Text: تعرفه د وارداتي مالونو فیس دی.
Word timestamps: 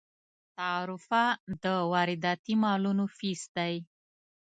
تعرفه 0.57 1.23
د 1.63 1.65
وارداتي 1.91 2.53
مالونو 2.63 3.05
فیس 3.17 3.41
دی. 3.55 3.75